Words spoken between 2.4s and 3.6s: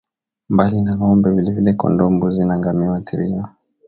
na ngamia huathiriwa